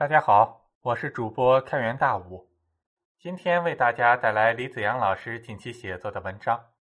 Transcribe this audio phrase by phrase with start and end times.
[0.00, 2.50] 大家好，我是主播开元大武，
[3.18, 6.72] 今天为大家带来李子阳老师近期写作的文章。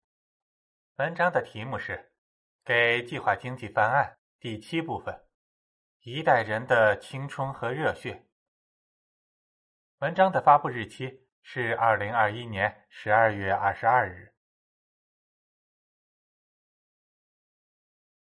[0.98, 1.94] 文章的题目是
[2.64, 5.20] 《给计划经济翻案》第七部分：
[6.02, 8.24] 一代人的青春和热血。
[9.98, 14.32] 文章的发布日期是二零二一年十二月二十二日。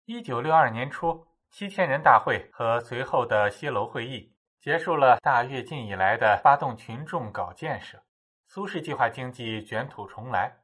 [0.05, 8.03] 一九六二年初，七千人大会和随后的西楼会议结束了大跃进以来的发动群众搞建设，
[8.45, 10.63] 苏式计划经济卷土重来。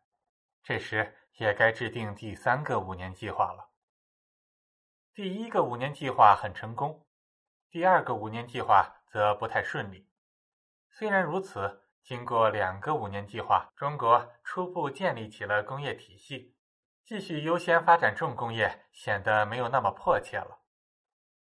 [0.61, 3.69] 这时也该制定第三个五年计划了。
[5.13, 7.05] 第一个五年计划很成功，
[7.69, 10.09] 第二个五年计划则不太顺利。
[10.89, 16.53] 虽然如此，经过两个五年计划，中国初步建立起了工业体系。
[17.05, 20.59] 继续优先发展重工业显得没有那么迫切了，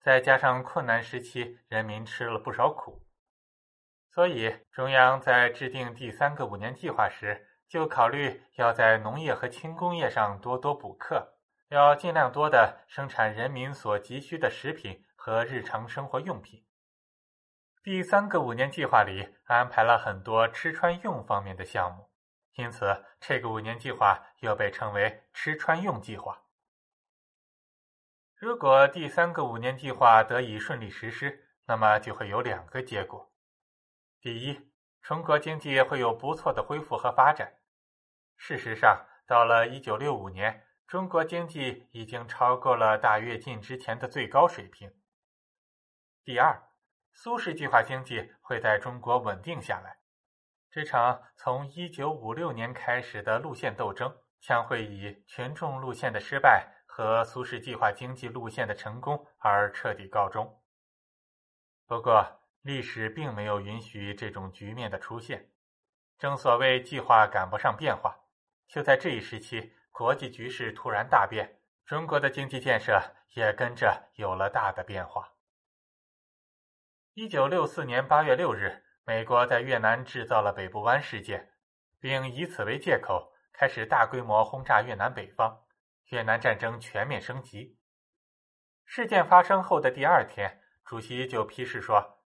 [0.03, 3.07] 再加上困难时期人民吃了不少苦，
[4.11, 11.35] 所以中央在制定第三个五年计划时，就考虑要在农业和轻工业上多多补课，
[11.69, 16.65] 要尽量多的生产人民所急需的食品和日常生活用品。
[17.83, 22.11] 第三个五年计划里安排了很多吃穿用方面的项目。
[22.55, 26.43] 因此，这个五年计划又被称为“吃穿用计划”。
[28.41, 33.35] 如果第三个五年计划得以顺利实施，那么就会有两个结果：
[34.19, 37.59] 第一，中国经济会有不错的恢复和发展。
[38.39, 44.91] 事实上，到了一九六五年，中国经济已经超过了大跃进之前的最高水平。
[46.25, 46.63] 第二，
[47.13, 49.99] 苏式计划经济会在中国稳定下来。
[50.71, 60.63] 这场从一九五六年开始的路线斗争，将会以群众路线的失败和苏式计划经济路线的成功而彻底告终。
[61.87, 65.51] 不过，历史并没有允许这种局面的出现。
[66.19, 68.15] 正所谓计划赶不上变化，
[68.69, 73.01] 就在这一时期，国际局势突然大变，中国的经济建设
[73.31, 75.33] 也跟着有了大的变化。
[77.15, 78.85] 一九六四年八月六日。
[79.07, 81.55] 美国在越南制造了北部湾事件，
[81.99, 85.65] 并以此为借口开始大规模轰炸越南北方，
[86.09, 87.79] 越南战争全面升级。
[88.85, 92.25] 事件发生后的第二天，主席就批示说：“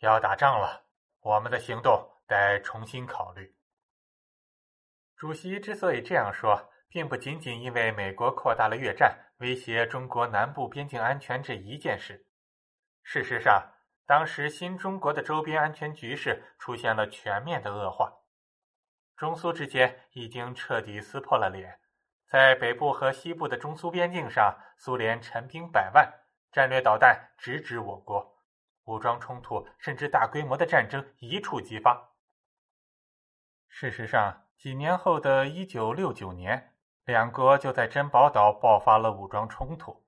[0.00, 0.86] 要打仗了，
[1.20, 3.54] 我们的行动得重新考虑。”
[5.16, 12.26] 主席之所以这样说，并不仅仅因为美国扩大了越战，威胁中国南部边境安全这一件事。
[13.02, 13.72] 事实上，
[14.06, 18.12] 当时，新中国的周边安全局势出现了全面的恶化，
[19.16, 21.80] 中苏之间已经彻底撕破了脸。
[22.34, 26.12] 在北部和西部的中苏边境上，苏联陈兵百万，
[26.50, 28.36] 战略导弹直指我国，
[28.86, 32.10] 武装冲突甚至大规模的战争一触即发。
[33.68, 36.74] 事实上，几年后的一九六九年，
[37.04, 40.04] 两国就在珍宝岛爆发了武装冲突，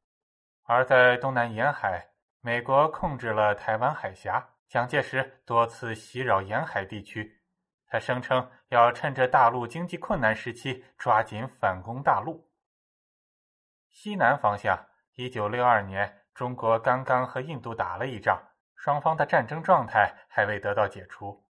[0.64, 2.08] 而在东南沿海。
[2.40, 7.35] 美国控制了台湾海峡，蒋介石多次袭扰沿海地区。
[7.88, 12.50] 他声称要趁着大陆经济困难时期抓紧反攻大陆。
[13.90, 18.42] 西南方向，一九六二年，中国刚刚和印度打了一仗，
[18.74, 21.44] 双方的战争状态还未得到解除。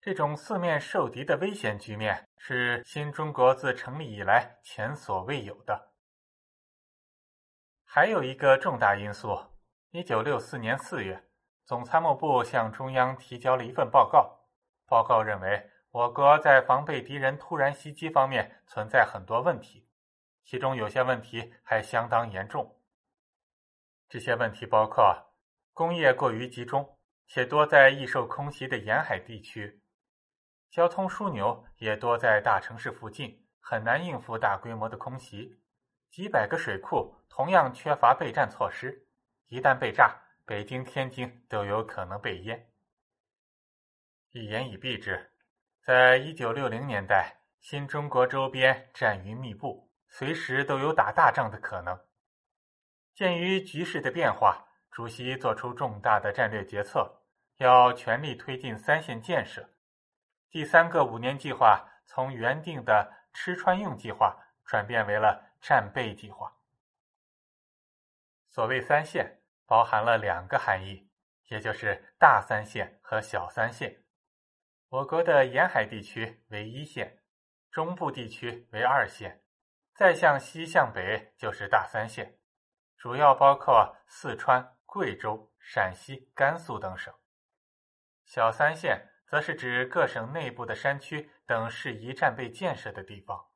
[0.00, 5.92] 这种四面受敌的危险局面是新中国自成立以来前所未有的。
[7.84, 9.38] 还有一个重大因素。
[9.90, 11.24] 一九六四年四月，
[11.64, 14.37] 总参谋部向中央提交了一份报告。
[14.88, 19.86] 报告认为，我国在防备敌人突然袭击方面存在很多问题，
[20.42, 22.80] 其中有些问题还相当严重。
[24.08, 25.34] 这些问题包括：
[25.74, 29.82] 工业过于集中，且多在易受空袭的沿海地区；
[30.70, 35.60] 交通枢纽也多在大城市附近，很难应付大规模的空袭；
[36.08, 39.06] 几百个水库同样缺乏备战措施。
[39.48, 40.16] 一旦被炸，
[40.46, 42.70] 北京、天津都有可能被淹。
[44.32, 45.32] 一言以蔽之，
[45.82, 51.98] 在一九六零年代，新中国周边战云密布，随时都有打大仗的可能。
[53.14, 57.22] 鉴于局势的变化，主席作出重大的战略决策，
[57.56, 59.68] 要全力推进三线建设。
[60.50, 66.54] 第三个五年计划从原定的“吃穿用计划”转变为了“战备计划”。
[68.48, 69.36] 所谓三线。
[69.68, 71.10] 包含了两个含义，
[71.48, 74.02] 也就是大三线和小三线。
[74.90, 77.18] 我国的沿海地区为一线，
[77.70, 79.42] 中部地区为二线，
[79.94, 82.38] 再向西向北就是大三线，
[82.96, 87.12] 主要包括四川、贵州、陕西、甘肃等省。
[88.24, 93.50] 小三线则是指各省内部的山区等适宜战备建设的地方，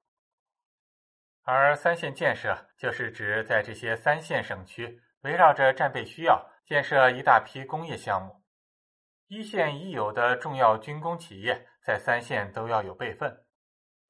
[1.45, 8.42] 而三线建设就是指在这些三线省区围绕着战备需要建设一大批工业项目。
[9.35, 13.47] 一线已有的重要军工企业在三线都要有备份，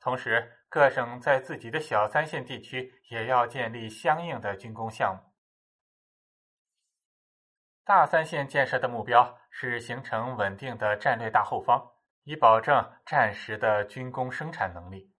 [0.00, 5.32] 同时各省在自己的小三线地区也要建立相应的军工项目。
[7.84, 11.92] 大三线建设的目标是形成稳定的战略大后方，
[12.24, 15.14] 以保证战时的军工生产能力。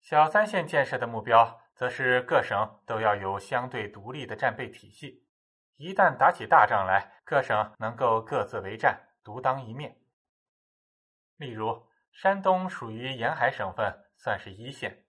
[0.00, 5.24] 小三线建设的目标则是各省都要有相对独立的战备体系，
[5.76, 9.06] 一旦打起大仗来，各省能够各自为战。
[9.22, 10.00] 独当一面。
[11.36, 15.04] 例如，山东属于沿海省份，算是一线，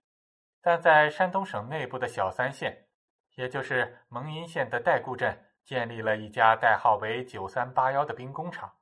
[0.60, 2.88] 但在山东省内部的小三线，
[3.34, 8.78] 也就是蒙阴县的代固镇，建立了一家代号为“九三八幺”的兵工厂。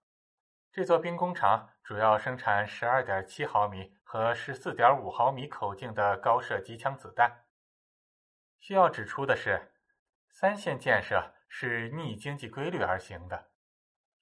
[0.73, 7.45] 这座兵工厂主要生产十二点七毫米和十四点五毫米口径的高射机枪子弹。
[8.61, 9.73] 需要指出的是，
[10.29, 13.51] 三线建设是逆经济规律而行的。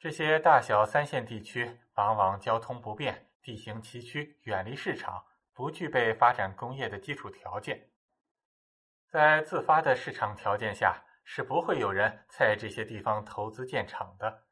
[0.01, 7.91] 这些大小三线地区往往交通不便，地形崎岖，远离市场，不具备发展工业的基础条件。
[9.09, 14.45] 在自发的市场条件下，是不会有人在这些地方投资建厂的，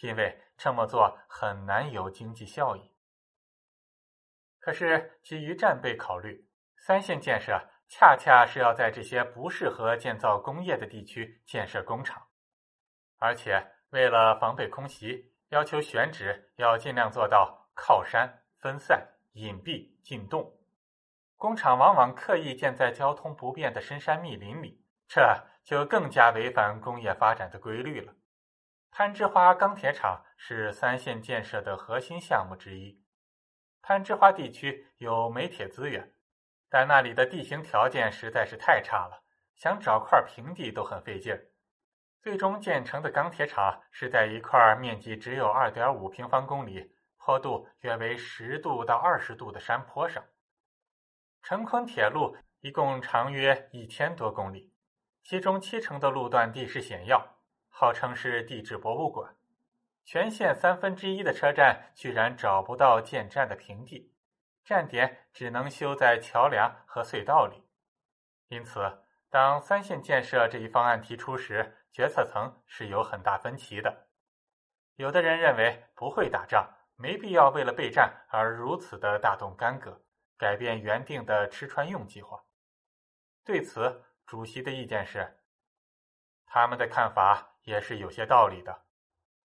[0.00, 2.90] 因为这么做很难有经济效益。
[4.58, 12.28] 可是，基于战备考虑，三线建设恰恰是要在这些不适合建造工业的地区建设工厂，
[13.18, 13.75] 而且。
[13.90, 20.52] 为了防备空袭，要求选址要尽量做到靠山、分散、隐蔽、进洞。
[21.36, 28.14] 工厂往往刻意建在交通不便的深山密林里，这就更加违反工业发展的规律了。
[28.90, 33.02] 攀枝花钢铁厂是三线建设的核心项目之一。
[33.82, 36.14] 攀枝花地区有煤铁资源，
[36.70, 39.22] 但那里的地形条件实在是太差了，
[39.54, 41.46] 想找块平地都很费劲儿。
[42.26, 50.24] 最终建成的钢铁厂是在一块面积只有二点五平方公里、坡度约为十度到二十度的山坡上。
[51.44, 54.74] 成昆铁路一共长约一千多公里，
[55.22, 57.36] 其中七成的路段地势险要，
[57.68, 59.36] 号称是地质博物馆。
[60.04, 64.12] 全线三分之一的车站居然找不到建站的平地，
[64.64, 67.68] 站点只能修在桥梁和隧道里。
[68.48, 74.08] 因此，当三线建设这一方案提出时，决策层是有很大分歧的，
[74.96, 80.04] 有的人认为不会打仗，没必要为了备战而如此的大动干戈，
[80.36, 82.44] 改变原定的吃穿用计划。
[83.46, 85.40] 对此，主席的意见是，
[86.44, 88.84] 他们的看法也是有些道理的。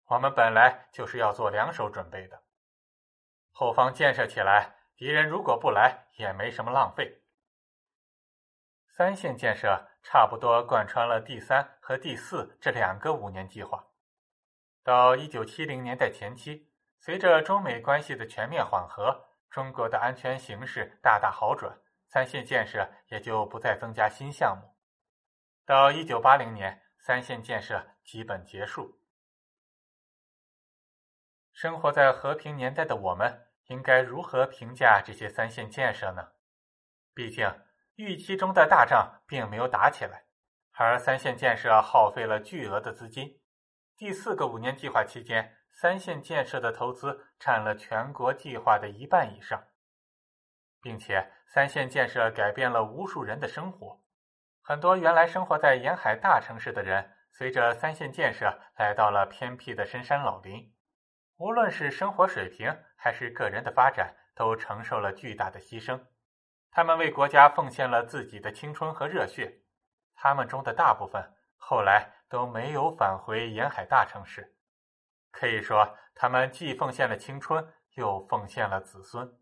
[0.08, 2.44] 我们本来就是要做两手准备的，
[3.52, 7.21] 后方建设起来，敌人如果不来，也没什么浪费。
[8.92, 9.88] 三线建设。
[10.04, 13.86] 差不多贯穿了第三和第四这两个五年计划。
[14.84, 24.76] 到一九七零年代前期，随着中美关系的全面缓和，中国的安全形势大大好转，三线建设也就不再增加新项目。
[25.68, 29.00] 到一九八零年，三线建设基本结束。
[31.54, 36.32] 生活在和平年代的我们，应该如何评价这些三线建设呢？
[37.14, 37.48] 毕竟。
[37.96, 40.26] 预期中的大仗并没有打起来，
[40.74, 43.40] 而三线建设耗费了巨额的资金。
[43.96, 49.68] 第四个五年计划期间，三线建设的投资占了全国计划的一半以上，
[50.82, 54.02] 并且三线建设改变了无数人的生活。
[54.62, 60.74] 很多原来生活在沿海大城市的人，随着三线建设来到了偏僻的深山老林，
[61.38, 66.00] 无论是生活水平还是个人的发展，都承受了巨大的牺牲。
[66.72, 69.60] 他们为国家奉献了自己的青春和热血，
[70.16, 71.22] 他们中的大部分
[71.58, 74.56] 后来都没有返回沿海大城市。
[75.32, 79.38] 可以说，他们既奉献了青春，又奉献了子孙。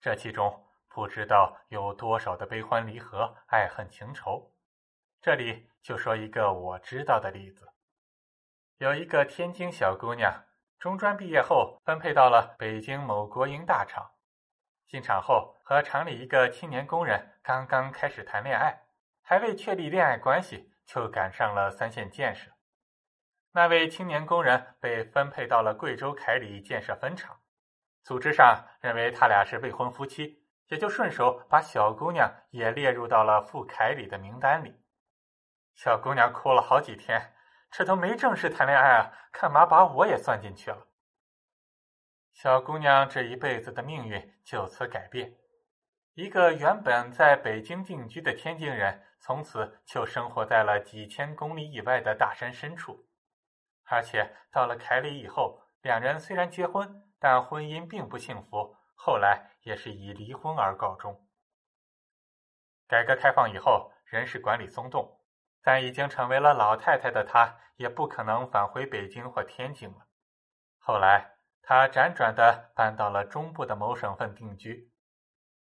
[0.00, 4.52] 这其中不知道有多少的悲欢离合、爱恨情仇。
[5.20, 7.68] 这里就说一个我知道的例子：
[8.78, 10.44] 有一个天津小姑娘，
[10.78, 14.13] 中专毕业后分配到了北京某国营大厂。
[14.94, 18.84] 进厂后，和厂里一个青年工人刚刚开始谈恋爱，
[19.24, 22.52] 还未确立恋爱关系，就赶上了三线建设。
[23.50, 27.40] 那位青年工人被分配到了贵州凯里建设分厂，
[28.04, 34.80] 组织上认为他俩是未婚夫妻，也就顺手把小姑娘也列入到了赴凯里的名单里。
[35.74, 37.34] 小姑娘哭了好几天，
[37.72, 40.86] 这都没正式谈恋爱啊，干嘛把我也算进去了？
[42.34, 45.36] 小姑娘这一辈子的命运就此改变。
[46.14, 53.06] 一个原本在北京定居的天津人，从此就生活在了几千公里以外的大山深处。
[53.84, 61.26] 而且到了凯里以后，两人虽然结婚，但婚姻并不幸福，后来也是以离婚而告终。
[62.88, 65.20] 改革开放以后，人事管理松动，
[65.62, 70.06] 但已经成为了老太太的她，也不可能返回北京或天津了。
[70.78, 71.33] 后来，
[71.66, 74.92] 他辗转的搬到了中部的某省份定居。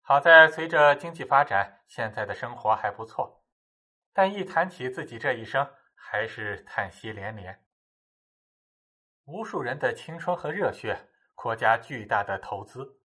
[0.00, 3.44] 好在随着经济发展，现在的生活还不错，
[4.12, 7.64] 但一谈起自己这一生，还是叹息连连。
[9.24, 13.00] 无数人的青春和热血，国家巨大的投资，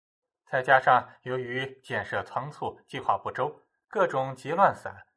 [0.45, 5.07] 再加上由于建设仓促、计划不周，各种急乱散，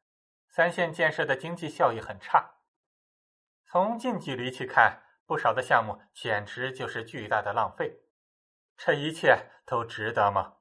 [0.47, 2.51] 三线建设的经济效益很差。
[3.65, 8.01] 从近距离去看，不少的项目简直就是巨大的浪费。
[8.75, 10.57] 这一切都值得吗？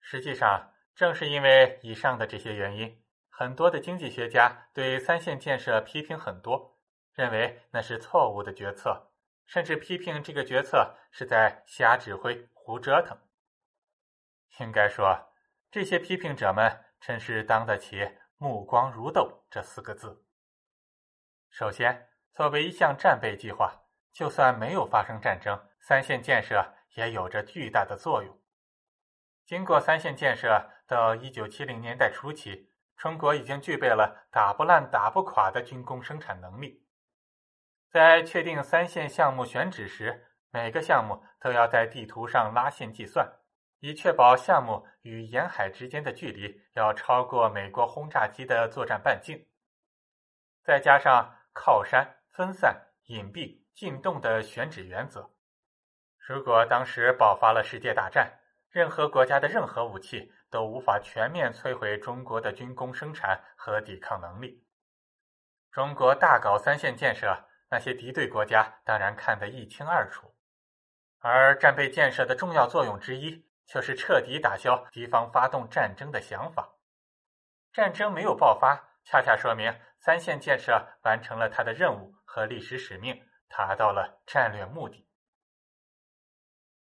[0.00, 6.78] 实际上，正是因为以上的这些原因，很多的经济学家对三线建设批评很多，
[7.14, 9.10] 认为那是错误的决策，
[9.46, 13.18] 甚至批评这个决策是在瞎指挥、胡折腾。
[14.60, 15.32] 应该说，
[15.70, 20.24] 这些批评者们真是当得起“目光如豆”这四个字。
[21.48, 28.40] 首先，作为一项战备计划，就算没有发生战争，三线建设也有着巨大的作用。
[29.44, 36.84] 经过三线建设，到一九七零年代初期，中国已经具备了打不烂、打不垮的军工生产能力。
[37.88, 43.32] 在确定三线项目选址时，每个项目都要在地图上拉线计算，
[43.78, 49.46] 以确保项目与沿海之间的距离要超过美国轰炸机的作战半径。
[50.64, 55.30] 再加上靠山、分散、隐蔽、进洞的选址原则，
[56.18, 64.66] 如果当时爆发了世界大战，任何国家的任何武器都无法全面摧毁中国的军工生产和抵抗能力。
[65.70, 70.34] 中国大搞三线建设，那些敌对国家当然看得一清二楚。
[71.20, 76.74] 而战备建设的重要作用之一，就是彻底打消敌方发动战争的想法。
[77.72, 85.06] 战争没有爆发，恰恰说明三线建设完成了它的任务和历史使命，达到了战略目的。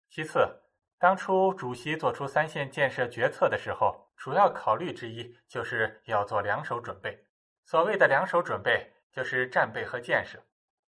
[0.08, 0.60] 其次。
[0.98, 7.26] 当初主席做出三线建设决策的时候，主要考虑之一就是要做两手准备。
[7.64, 10.38] 所谓的两手准备，就是战备和建设，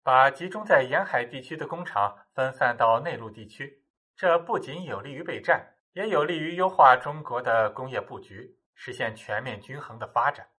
[0.03, 3.86] 把集中在沿海地区的工厂分散到内陆地区。
[4.18, 10.50] 这不仅有利于备战，也有利于优化中国的工业布局，实现全面均衡的发展。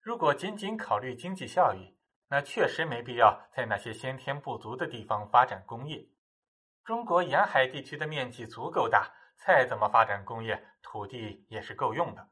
[0.00, 6.08] 如果仅仅考虑经济效益，那确实没必要在那些先天不足的地方发展工业。
[6.84, 12.28] 中国沿海地区的面积足够大，再怎么发展工业，土地也是够用的。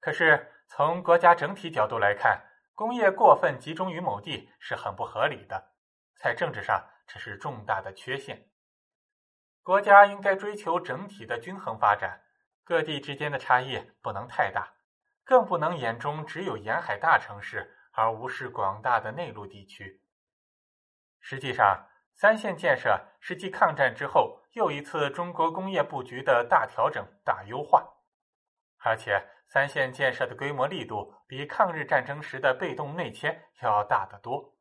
[0.00, 2.42] 可是从国家整体角度来看，
[2.74, 5.72] 工业过分集中于某地是很不合理的，
[6.16, 8.48] 在政治上这是重大的缺陷。
[9.62, 12.24] 国家应该追求整体的均衡发展，
[12.64, 14.74] 各地之间的差异不能太大，
[15.22, 20.02] 更不能眼中只有沿海大城市，而无视广大的内陆地区。
[21.20, 21.88] 实际上。
[22.14, 27.94] 三线建设是继抗战之后又一次中国工业布局的大调整、大优化，
[28.80, 34.54] 而且三线建设的规模力度比抗日战争时的被动内迁要大得多。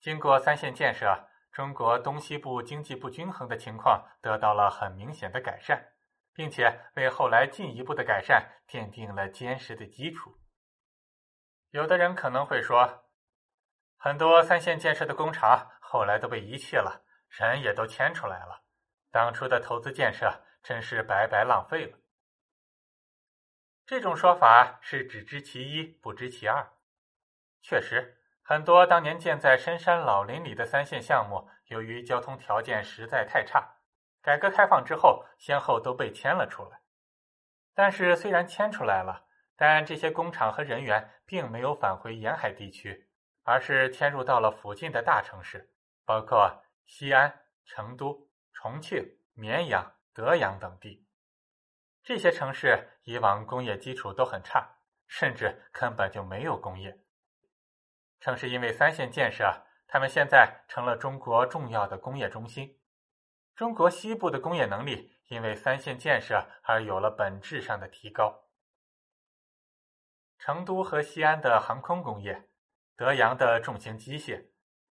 [0.00, 5.92] 经过三线建设，中国东西部经济不均衡的情况得到了很明显的改善，
[6.32, 10.34] 并且为后来进一步的改善奠定了坚实的基础。
[11.74, 13.04] 有的人可能会说，
[13.96, 15.72] 很多三线建设的工厂。
[15.80, 18.62] 后来都被遗弃了，人也都迁出来了，
[19.10, 21.98] 当初的投资建设真是白白浪费了。
[23.84, 26.64] 这种说法是只知其一不知其二。
[27.60, 33.78] 确实，很多当年建在深山老林里的三线项目，由于交通条件实在太差，
[34.22, 36.82] 改革开放之后先后都被迁了出来。
[37.74, 39.26] 但是虽然迁出来了，
[39.56, 43.08] 但这些工厂和人员并没有返回沿海地区，
[43.42, 45.70] 而是迁入到了附近的大城市。
[46.06, 51.06] 包括西安、成都、重庆、绵阳、德阳等地，
[52.02, 57.00] 这些城市以往工业基础都很差，甚至根本就没有工业。
[58.20, 62.78] 正是因为三线建设，他们现在成了中国重要的工业中心。
[63.56, 68.43] 中国西部的工业能力因为三线建设而有了本质上的提高。
[70.44, 72.50] 成都和西安的航空工业。
[72.96, 74.48] 德阳的重型机械，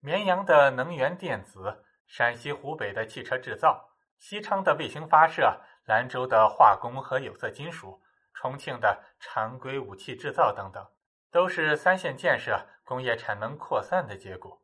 [0.01, 10.85] 绵阳的能源电子，陕西湖北的汽车制造，西昌的卫星发射，兰州的化工和有色金属，重庆的常规武器制造等等，
[11.31, 14.61] 都是三线建设、工业产能扩散的结果。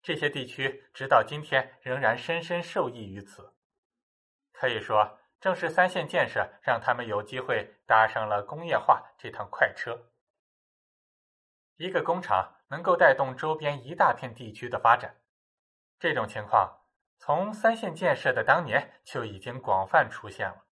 [0.00, 3.52] 这些地区直到今天仍然深深受益于此。
[4.54, 10.10] 可以说，正是三线建设让他们有机会搭上了工业化这趟快车。
[11.76, 15.16] 一个工厂能够带动周边一大片地区的发展，
[15.98, 16.80] 这种情况
[17.18, 20.64] 从三线建设的当年就已经广泛出现了。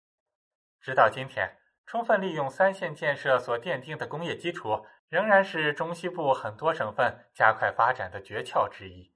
[0.81, 9.13] 直到今天，充分利用三线建设所奠定的工业基础，仍然是中西部很多省份加快发展的诀窍之一。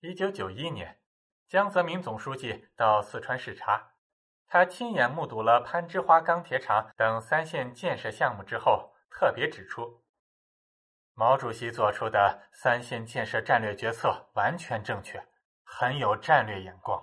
[0.00, 1.00] 一九九一年，
[1.48, 3.92] 江泽民总书记到四川视察，
[4.48, 10.02] 他亲眼目睹了攀枝花钢铁厂等三线建设项目之后，特别指出。
[11.14, 15.24] 毛主席做出的三线建设战略决策完全正确，
[15.62, 17.02] 很有战略眼光。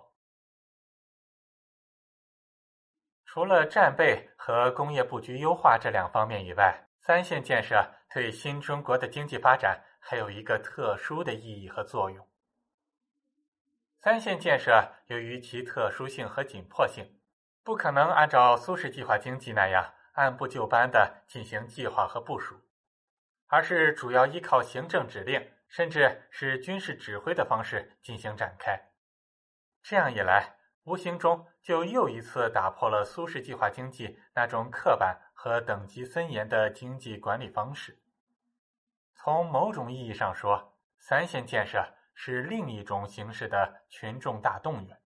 [3.25, 12.27] 除了战备和工业布局优化这两方面以外，三线建设对新中国的经济发展还有一个特殊的意义和作用。
[14.03, 17.21] 三线建设由于其特殊性和紧迫性，
[17.63, 22.59] 不可能按照苏式计划经济那样按部就班的进行计划和部署。
[23.47, 28.89] 而是主要依靠行政指令，甚至是军事指挥的方式进行展开。
[29.81, 37.97] 这样一来，无形中就又一次打破了苏式计划经济那种刻板和等级森严的经济管理方式。
[39.15, 41.81] 从某种意义上说，三线建设
[42.13, 44.99] 是另一种形式的群众大动员。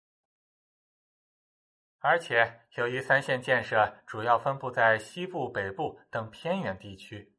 [1.98, 7.34] 而且，由于三线建设主要分布在西部、北部等偏远地区。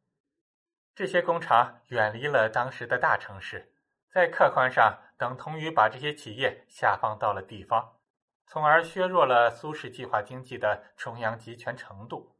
[0.95, 3.73] 这些工厂远离了当时的大城市，
[4.09, 7.99] 在客观上等同于把这些企业下放到了地方，
[8.47, 12.35] 从而削弱了苏式计划经济的中央集权程度。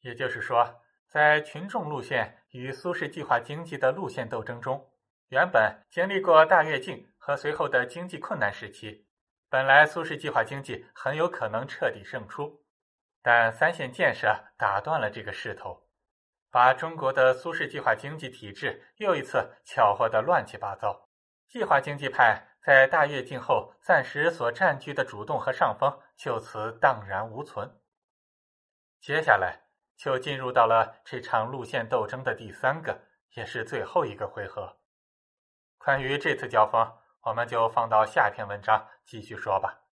[0.00, 4.90] 也就是说，在群众路线与苏式计划经济的路线斗争中，
[5.28, 9.06] 原本经历过大跃进和随后的经济困难时期，
[9.50, 12.64] 本来苏式计划经济很有可能彻底胜出，
[13.22, 15.86] 但三线建设打断了这个势头。
[16.50, 21.10] 把中国的苏式计划经济体制又一次搅和的乱七八糟，
[21.46, 27.70] 计划经济派在大跃进后暂时所占据的主动和上风就此荡然无存。
[28.98, 29.60] 接下来
[29.94, 33.02] 就进入到了这场路线斗争的第三个，
[33.34, 34.77] 也是最后一个回合。
[35.88, 39.86] 关于这次交锋，我们就放到下篇文章继续说吧。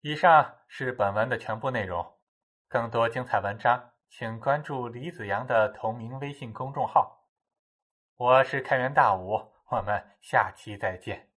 [0.00, 2.20] 以上是本文的全部内容。
[2.68, 7.26] 更多精彩文章，请关注李子阳的同名微信公众号。
[8.14, 11.35] 我是开元大武，我们下期再见。